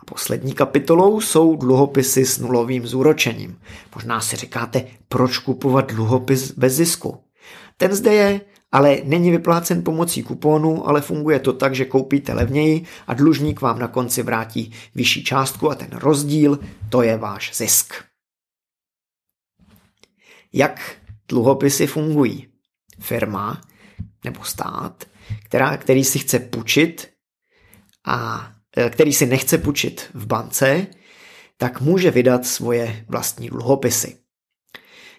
A 0.01 0.05
poslední 0.05 0.53
kapitolou 0.53 1.21
jsou 1.21 1.57
dluhopisy 1.57 2.27
s 2.27 2.39
nulovým 2.39 2.87
zúročením. 2.87 3.59
Možná 3.95 4.21
si 4.21 4.37
říkáte, 4.37 4.85
proč 5.09 5.39
kupovat 5.39 5.93
dluhopis 5.93 6.53
bez 6.53 6.73
zisku. 6.73 7.21
Ten 7.77 7.95
zde 7.95 8.15
je, 8.15 8.41
ale 8.73 8.99
není 9.05 9.31
vyplácen 9.31 9.85
pomocí 9.85 10.23
kupónu, 10.23 10.89
ale 10.89 11.01
funguje 11.01 11.39
to 11.39 11.53
tak, 11.53 11.75
že 11.75 11.85
koupíte 11.85 12.33
levněji 12.33 12.85
a 13.07 13.15
dlužník 13.15 13.61
vám 13.61 13.79
na 13.79 13.89
konci 13.89 14.23
vrátí 14.23 14.73
vyšší 14.95 15.25
částku 15.25 15.71
a 15.71 15.75
ten 15.75 15.89
rozdíl 15.93 16.59
to 16.91 17.03
je 17.03 17.17
váš 17.17 17.57
zisk 17.57 17.95
jak 20.57 20.97
dluhopisy 21.29 21.87
fungují. 21.87 22.49
Firma 23.01 23.61
nebo 24.25 24.45
stát, 24.45 25.05
která, 25.45 25.77
který 25.77 26.05
si 26.05 26.19
chce 26.19 26.39
půjčit 26.39 27.09
a 28.07 28.49
e, 28.77 28.91
který 28.91 29.13
si 29.13 29.27
nechce 29.27 29.59
půjčit 29.59 30.11
v 30.15 30.27
bance, 30.27 30.87
tak 31.57 31.81
může 31.81 32.11
vydat 32.11 32.47
svoje 32.47 33.05
vlastní 33.09 33.49
dluhopisy. 33.49 34.17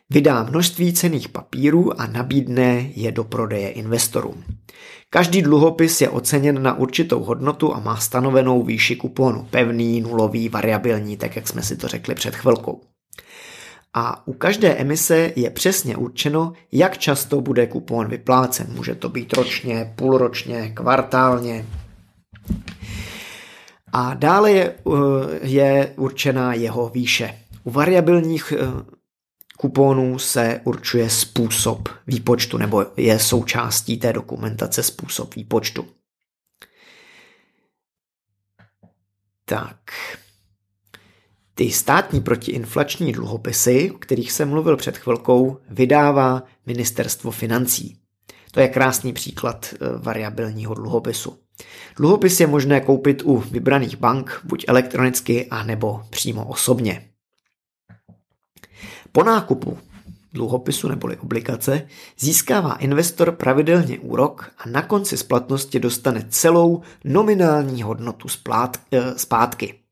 Vydá 0.10 0.44
množství 0.44 0.94
cených 0.94 1.30
papírů 1.30 2.02
a 2.02 2.08
nabídne 2.08 2.90
je 2.96 3.12
do 3.12 3.24
prodeje 3.24 3.70
investorům. 3.70 4.44
Každý 5.10 5.42
dluhopis 5.42 6.02
je 6.02 6.10
oceněn 6.10 6.62
na 6.64 6.78
určitou 6.78 7.24
hodnotu 7.24 7.76
a 7.76 7.80
má 7.80 7.98
stanovenou 7.98 8.64
výši 8.64 8.96
kuponu, 8.96 9.44
pevný, 9.44 10.02
nulový, 10.02 10.50
variabilní, 10.50 11.18
tak 11.18 11.36
jak 11.36 11.48
jsme 11.48 11.64
si 11.64 11.78
to 11.78 11.88
řekli 11.88 12.16
před 12.16 12.36
chvilkou. 12.36 12.82
A 13.94 14.28
u 14.28 14.34
každé 14.34 14.76
emise 14.76 15.34
je 15.36 15.50
přesně 15.50 15.98
určeno, 15.98 16.54
jak 16.72 16.98
často 16.98 17.42
bude 17.42 17.68
kupon 17.68 18.08
vyplácen. 18.08 18.68
Může 18.70 18.96
to 18.96 19.10
být 19.10 19.34
ročně, 19.34 19.94
půlročně, 19.96 20.70
kvartálně. 20.70 21.66
A 23.94 24.14
dále 24.14 24.52
je, 24.52 24.76
je 25.42 25.94
určená 25.96 26.54
jeho 26.54 26.90
výše. 26.90 27.40
U 27.64 27.72
variabilních 27.72 28.54
kuponů 29.58 30.20
se 30.20 30.62
určuje 30.64 31.10
způsob 31.10 31.90
výpočtu, 32.08 32.58
nebo 32.58 32.86
je 32.98 33.20
součástí 33.20 33.98
té 33.98 34.14
dokumentace 34.14 34.84
způsob 34.84 35.36
výpočtu. 35.36 35.88
Tak. 39.46 39.78
Ty 41.58 41.72
státní 41.72 42.22
protiinflační 42.22 43.12
dluhopisy, 43.12 43.92
o 43.92 43.98
kterých 43.98 44.32
jsem 44.32 44.50
mluvil 44.50 44.78
před 44.78 44.98
chvilkou, 44.98 45.58
vydává 45.70 46.44
ministerstvo 46.66 47.32
financí. 47.32 47.98
To 48.52 48.60
je 48.60 48.68
krásný 48.68 49.14
příklad 49.14 49.74
eh, 49.74 49.78
variabilního 49.98 50.74
dluhopisu. 50.74 51.38
Dluhopis 51.96 52.40
je 52.40 52.48
možné 52.48 52.82
koupit 52.82 53.22
u 53.26 53.38
vybraných 53.38 53.98
bank 53.98 54.42
buď 54.44 54.66
elektronicky, 54.68 55.48
a 55.50 55.64
nebo 55.64 56.02
přímo 56.10 56.48
osobně. 56.48 57.10
Po 59.12 59.24
nákupu 59.24 59.78
dluhopisu 60.34 60.88
neboli 60.88 61.18
obligace 61.18 61.88
získává 62.20 62.76
investor 62.76 63.32
pravidelně 63.32 64.00
úrok 64.00 64.52
a 64.58 64.70
na 64.70 64.82
konci 64.82 65.18
splatnosti 65.18 65.80
dostane 65.80 66.26
celou 66.30 66.82
nominální 67.04 67.84
hodnotu 67.84 68.28
eh, 68.52 69.14
zpátky. 69.18 69.87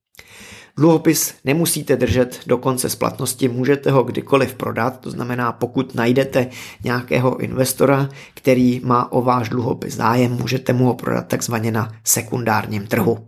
Dluhopis 0.77 1.33
nemusíte 1.43 1.95
držet 1.95 2.39
do 2.47 2.57
konce 2.57 2.89
splatnosti, 2.89 3.47
můžete 3.47 3.91
ho 3.91 4.03
kdykoliv 4.03 4.55
prodat, 4.55 4.99
to 4.99 5.11
znamená, 5.11 5.51
pokud 5.51 5.95
najdete 5.95 6.49
nějakého 6.83 7.37
investora, 7.37 8.09
který 8.33 8.81
má 8.83 9.11
o 9.11 9.21
váš 9.21 9.49
dluhopis 9.49 9.95
zájem, 9.95 10.31
můžete 10.31 10.73
mu 10.73 10.85
ho 10.85 10.93
prodat 10.93 11.27
takzvaně 11.27 11.71
na 11.71 11.95
sekundárním 12.03 12.87
trhu. 12.87 13.27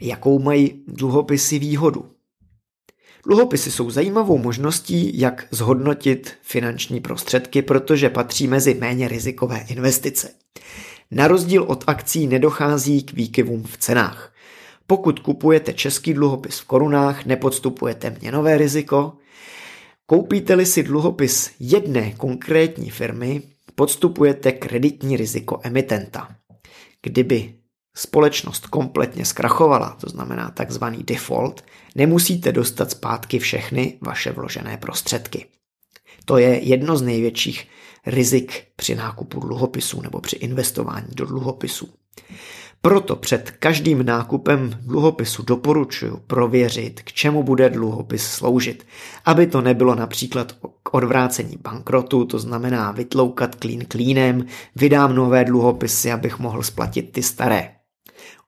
Jakou 0.00 0.38
mají 0.38 0.84
dluhopisy 0.86 1.58
výhodu? 1.58 2.10
Dluhopisy 3.26 3.70
jsou 3.70 3.90
zajímavou 3.90 4.38
možností, 4.38 5.18
jak 5.18 5.46
zhodnotit 5.50 6.32
finanční 6.42 7.00
prostředky, 7.00 7.62
protože 7.62 8.10
patří 8.10 8.46
mezi 8.46 8.74
méně 8.74 9.08
rizikové 9.08 9.64
investice. 9.68 10.30
Na 11.10 11.28
rozdíl 11.28 11.62
od 11.62 11.84
akcí 11.86 12.26
nedochází 12.26 13.02
k 13.02 13.12
výkyvům 13.12 13.62
v 13.62 13.76
cenách. 13.76 14.32
Pokud 14.92 15.18
kupujete 15.18 15.72
český 15.72 16.14
dluhopis 16.14 16.58
v 16.58 16.64
korunách, 16.64 17.24
nepodstupujete 17.24 18.16
měnové 18.20 18.58
riziko. 18.58 19.12
Koupíte-li 20.06 20.66
si 20.66 20.82
dluhopis 20.82 21.50
jedné 21.60 22.12
konkrétní 22.12 22.90
firmy, 22.90 23.42
podstupujete 23.74 24.52
kreditní 24.52 25.16
riziko 25.16 25.60
emitenta. 25.62 26.36
Kdyby 27.02 27.54
společnost 27.96 28.66
kompletně 28.66 29.24
zkrachovala, 29.24 29.96
to 30.00 30.08
znamená 30.08 30.50
takzvaný 30.50 31.02
default, 31.02 31.64
nemusíte 31.94 32.52
dostat 32.52 32.90
zpátky 32.90 33.38
všechny 33.38 33.98
vaše 34.00 34.32
vložené 34.32 34.76
prostředky. 34.76 35.46
To 36.24 36.38
je 36.38 36.64
jedno 36.64 36.96
z 36.96 37.02
největších 37.02 37.68
rizik 38.06 38.64
při 38.76 38.94
nákupu 38.94 39.40
dluhopisů 39.40 40.00
nebo 40.00 40.20
při 40.20 40.36
investování 40.36 41.08
do 41.14 41.26
dluhopisů. 41.26 41.88
Proto 42.84 43.16
před 43.16 43.50
každým 43.50 44.06
nákupem 44.06 44.70
dluhopisu 44.80 45.42
doporučuji 45.42 46.16
prověřit, 46.26 47.00
k 47.02 47.12
čemu 47.12 47.42
bude 47.42 47.70
dluhopis 47.70 48.26
sloužit, 48.26 48.86
aby 49.24 49.46
to 49.46 49.60
nebylo 49.60 49.94
například 49.94 50.52
k 50.82 50.94
odvrácení 50.94 51.56
bankrotu, 51.56 52.24
to 52.24 52.38
znamená 52.38 52.92
vytloukat 52.92 53.54
klín 53.54 53.84
klínem, 53.88 54.44
vydám 54.76 55.14
nové 55.14 55.44
dluhopisy, 55.44 56.12
abych 56.12 56.38
mohl 56.38 56.62
splatit 56.62 57.12
ty 57.12 57.22
staré. 57.22 57.74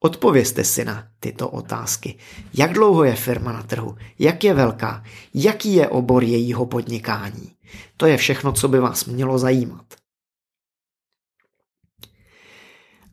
Odpovězte 0.00 0.64
si 0.64 0.84
na 0.84 1.06
tyto 1.20 1.48
otázky. 1.48 2.14
Jak 2.54 2.72
dlouho 2.72 3.04
je 3.04 3.14
firma 3.16 3.52
na 3.52 3.62
trhu? 3.62 3.96
Jak 4.18 4.44
je 4.44 4.54
velká? 4.54 5.04
Jaký 5.34 5.74
je 5.74 5.88
obor 5.88 6.24
jejího 6.24 6.66
podnikání? 6.66 7.52
To 7.96 8.06
je 8.06 8.16
všechno, 8.16 8.52
co 8.52 8.68
by 8.68 8.80
vás 8.80 9.04
mělo 9.04 9.38
zajímat. 9.38 9.84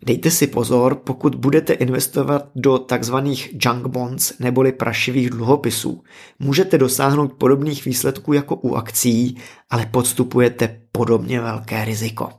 Dejte 0.05 0.31
si 0.31 0.47
pozor, 0.47 0.95
pokud 0.95 1.35
budete 1.35 1.73
investovat 1.73 2.49
do 2.55 2.77
takzvaných 2.77 3.65
junk 3.65 3.87
bonds 3.87 4.39
neboli 4.39 4.71
prašivých 4.71 5.29
dluhopisů. 5.29 6.03
Můžete 6.39 6.77
dosáhnout 6.77 7.33
podobných 7.33 7.85
výsledků 7.85 8.33
jako 8.33 8.55
u 8.55 8.75
akcí, 8.75 9.37
ale 9.69 9.85
podstupujete 9.85 10.81
podobně 10.91 11.41
velké 11.41 11.85
riziko. 11.85 12.29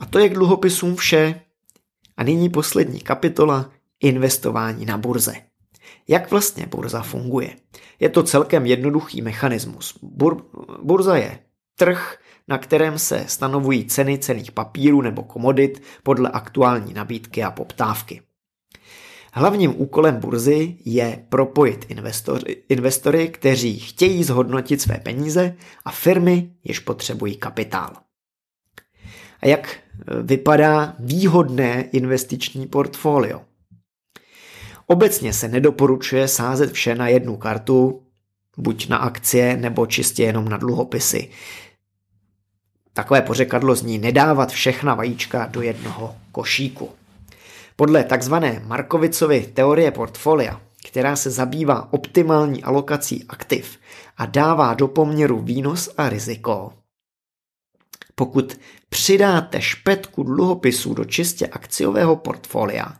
A 0.00 0.06
to 0.06 0.18
je 0.18 0.28
k 0.28 0.34
dluhopisům 0.34 0.96
vše. 0.96 1.40
A 2.16 2.22
nyní 2.22 2.48
poslední 2.48 3.00
kapitola 3.00 3.70
investování 4.00 4.86
na 4.86 4.98
burze. 4.98 5.34
Jak 6.08 6.30
vlastně 6.30 6.66
burza 6.66 7.02
funguje? 7.02 7.56
Je 8.00 8.08
to 8.08 8.22
celkem 8.22 8.66
jednoduchý 8.66 9.22
mechanismus. 9.22 9.98
Bur, 10.02 10.46
burza 10.82 11.16
je 11.16 11.38
trh, 11.78 12.16
na 12.48 12.58
kterém 12.58 12.98
se 12.98 13.24
stanovují 13.28 13.84
ceny 13.84 14.18
cených 14.18 14.52
papírů 14.52 15.02
nebo 15.02 15.22
komodit 15.22 15.82
podle 16.02 16.30
aktuální 16.30 16.94
nabídky 16.94 17.42
a 17.42 17.50
poptávky. 17.50 18.22
Hlavním 19.32 19.80
úkolem 19.80 20.16
burzy 20.16 20.76
je 20.84 21.26
propojit 21.28 21.86
investory, 21.88 22.62
investory, 22.68 23.28
kteří 23.28 23.78
chtějí 23.78 24.24
zhodnotit 24.24 24.80
své 24.80 24.98
peníze 24.98 25.56
a 25.84 25.90
firmy, 25.90 26.50
jež 26.64 26.78
potřebují 26.78 27.36
kapitál. 27.36 27.92
A 29.40 29.46
jak 29.46 29.78
vypadá 30.22 30.94
výhodné 30.98 31.82
investiční 31.82 32.66
portfolio. 32.66 33.40
Obecně 34.86 35.32
se 35.32 35.48
nedoporučuje 35.48 36.28
sázet 36.28 36.72
vše 36.72 36.94
na 36.94 37.08
jednu 37.08 37.36
kartu, 37.36 38.02
buď 38.60 38.88
na 38.88 38.96
akcie 38.96 39.56
nebo 39.56 39.86
čistě 39.86 40.22
jenom 40.22 40.48
na 40.48 40.56
dluhopisy. 40.56 41.28
Takové 42.92 43.22
pořekadlo 43.22 43.74
zní 43.74 43.98
nedávat 43.98 44.50
všechna 44.50 44.94
vajíčka 44.94 45.46
do 45.46 45.62
jednoho 45.62 46.16
košíku. 46.32 46.90
Podle 47.76 48.04
takzvané 48.04 48.62
Markovicovy 48.66 49.40
teorie 49.54 49.90
portfolia, 49.90 50.60
která 50.88 51.16
se 51.16 51.30
zabývá 51.30 51.92
optimální 51.92 52.62
alokací 52.62 53.24
aktiv 53.28 53.78
a 54.16 54.26
dává 54.26 54.74
do 54.74 54.88
poměru 54.88 55.40
výnos 55.40 55.90
a 55.96 56.08
riziko, 56.08 56.72
pokud 58.14 58.60
přidáte 58.88 59.60
špetku 59.60 60.22
dluhopisů 60.22 60.94
do 60.94 61.04
čistě 61.04 61.46
akciového 61.46 62.16
portfolia, 62.16 62.96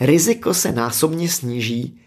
riziko 0.00 0.54
se 0.54 0.72
násobně 0.72 1.28
sníží, 1.28 2.00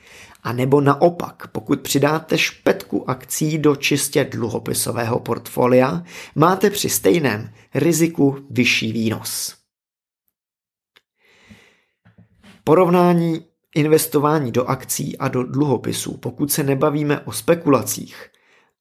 a 0.43 0.53
nebo 0.53 0.81
naopak, 0.81 1.47
pokud 1.47 1.81
přidáte 1.81 2.37
špetku 2.37 3.09
akcí 3.09 3.57
do 3.57 3.75
čistě 3.75 4.23
dluhopisového 4.23 5.19
portfolia, 5.19 6.03
máte 6.35 6.69
při 6.69 6.89
stejném 6.89 7.49
riziku 7.73 8.37
vyšší 8.49 8.91
výnos. 8.91 9.55
Porovnání 12.63 13.45
investování 13.75 14.51
do 14.51 14.65
akcí 14.65 15.17
a 15.17 15.27
do 15.27 15.43
dluhopisů, 15.43 16.17
pokud 16.17 16.51
se 16.51 16.63
nebavíme 16.63 17.19
o 17.19 17.31
spekulacích, 17.31 18.29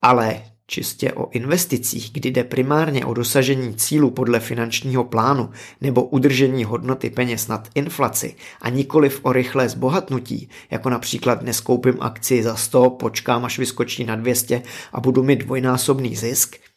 ale 0.03 0.43
čistě 0.71 1.13
o 1.13 1.31
investicích, 1.31 2.11
kdy 2.13 2.31
jde 2.31 2.45
primárně 2.45 3.05
o 3.05 3.15
dosažení 3.15 3.75
cílu 3.75 4.11
podle 4.11 4.41
finančního 4.41 5.05
plánu 5.05 5.51
nebo 5.81 6.05
udržení 6.05 6.65
hodnoty 6.65 7.11
peněz 7.11 7.49
nad 7.49 7.69
inflaci 7.75 8.35
a 8.61 8.69
nikoliv 8.69 9.21
o 9.23 9.33
rychlé 9.33 9.69
zbohatnutí, 9.69 10.49
jako 10.71 10.91
například 10.91 11.43
dnes 11.43 11.61
koupím 11.61 11.97
akci 12.01 12.43
za 12.43 12.57
100, 12.57 12.91
počkám 12.91 13.45
až 13.45 13.59
vyskočí 13.59 14.05
na 14.05 14.17
200 14.17 14.63
a 14.93 15.01
budu 15.01 15.23
mít 15.23 15.45
dvojnásobný 15.45 16.17
zisk– 16.17 16.57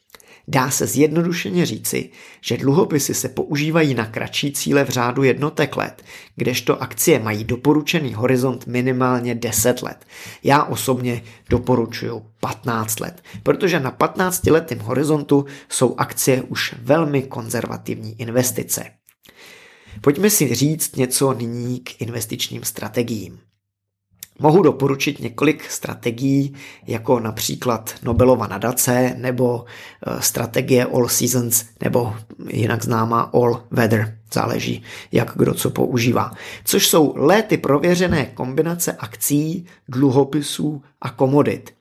Dá 0.47 0.69
se 0.71 0.87
zjednodušeně 0.87 1.65
říci, 1.65 2.09
že 2.41 2.57
dluhopisy 2.57 3.13
se 3.13 3.29
používají 3.29 3.93
na 3.93 4.05
kratší 4.05 4.51
cíle 4.51 4.83
v 4.83 4.89
řádu 4.89 5.23
jednotek 5.23 5.77
let, 5.77 6.03
kdežto 6.35 6.81
akcie 6.81 7.19
mají 7.19 7.43
doporučený 7.43 8.13
horizont 8.13 8.67
minimálně 8.67 9.35
10 9.35 9.81
let. 9.81 10.05
Já 10.43 10.63
osobně 10.63 11.23
doporučuju 11.49 12.25
15 12.39 12.99
let, 12.99 13.23
protože 13.43 13.79
na 13.79 13.91
15 13.91 14.45
letém 14.45 14.79
horizontu 14.79 15.45
jsou 15.69 15.95
akcie 15.97 16.41
už 16.41 16.75
velmi 16.81 17.23
konzervativní 17.23 18.21
investice. 18.21 18.85
Pojďme 20.01 20.29
si 20.29 20.55
říct 20.55 20.95
něco 20.95 21.33
nyní 21.33 21.79
k 21.79 22.01
investičním 22.01 22.63
strategiím. 22.63 23.39
Mohu 24.39 24.61
doporučit 24.61 25.19
několik 25.19 25.71
strategií, 25.71 26.53
jako 26.87 27.19
například 27.19 27.95
Nobelova 28.03 28.47
nadace 28.47 29.13
nebo 29.17 29.65
eh, 29.65 30.21
strategie 30.21 30.85
All 30.85 31.07
Seasons 31.07 31.65
nebo 31.83 32.15
jinak 32.49 32.83
známá 32.83 33.21
All 33.21 33.63
Weather, 33.71 34.17
záleží, 34.33 34.83
jak 35.11 35.31
kdo 35.35 35.53
co 35.53 35.69
používá, 35.69 36.31
což 36.65 36.87
jsou 36.87 37.13
léty 37.17 37.57
prověřené 37.57 38.25
kombinace 38.25 38.91
akcí, 38.91 39.65
dluhopisů 39.87 40.83
a 41.01 41.09
komodit. 41.09 41.73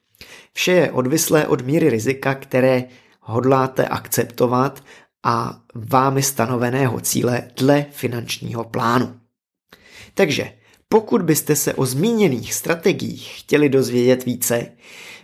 Vše 0.53 0.71
je 0.71 0.91
odvislé 0.91 1.47
od 1.47 1.61
míry 1.61 1.89
rizika, 1.89 2.35
které 2.35 2.83
hodláte 3.21 3.87
akceptovat 3.87 4.83
a 5.23 5.59
vámi 5.75 6.23
stanoveného 6.23 6.99
cíle 6.99 7.43
dle 7.55 7.85
finančního 7.91 8.63
plánu. 8.63 9.15
Takže 10.13 10.51
pokud 10.93 11.21
byste 11.21 11.55
se 11.55 11.73
o 11.73 11.85
zmíněných 11.85 12.53
strategiích 12.53 13.33
chtěli 13.39 13.69
dozvědět 13.69 14.25
více, 14.25 14.67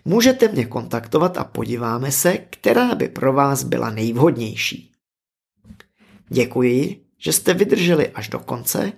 můžete 0.06 0.48
mě 0.48 0.66
kontaktovat 0.66 1.38
a 1.38 1.44
podíváme 1.44 2.12
se, 2.12 2.38
která 2.50 2.96
by 2.96 3.08
pro 3.08 3.34
vás 3.34 3.64
byla 3.64 3.90
nejvhodnější. 3.90 4.92
Děkuji, 6.30 7.02
že 7.18 7.34
jste 7.34 7.54
vydrželi 7.54 8.10
až 8.10 8.30
do 8.30 8.40
konce 8.40 8.92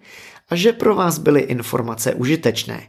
a 0.49 0.55
že 0.55 0.73
pro 0.73 0.95
vás 0.95 1.19
byly 1.19 1.41
informace 1.41 2.13
užitečné. 2.13 2.87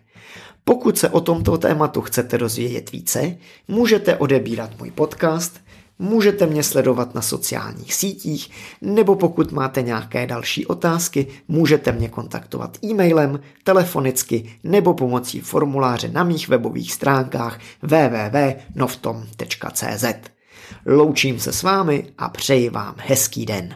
Pokud 0.64 0.98
se 0.98 1.08
o 1.08 1.20
tomto 1.20 1.58
tématu 1.58 2.00
chcete 2.00 2.38
dozvědět 2.38 2.92
více, 2.92 3.36
můžete 3.68 4.16
odebírat 4.16 4.78
můj 4.78 4.90
podcast– 4.90 5.60
Můžete 6.02 6.46
mě 6.46 6.62
sledovat 6.62 7.14
na 7.14 7.22
sociálních 7.22 7.94
sítích, 7.94 8.50
nebo 8.80 9.16
pokud 9.16 9.52
máte 9.52 9.82
nějaké 9.82 10.26
další 10.26 10.66
otázky, 10.66 11.26
můžete 11.48 11.92
mě 11.92 12.08
kontaktovat 12.08 12.78
e-mailem, 12.84 13.40
telefonicky 13.64 14.58
nebo 14.64 14.94
pomocí 14.94 15.40
formuláře 15.40 16.08
na 16.08 16.24
mých 16.24 16.48
webových 16.48 16.92
stránkách 16.92 17.58
www.novtom.cz. 17.82 20.04
Loučím 20.86 21.40
se 21.40 21.52
s 21.52 21.62
vámi 21.62 22.06
a 22.18 22.28
přeji 22.28 22.70
vám 22.70 22.94
hezký 22.98 23.46
den. 23.46 23.74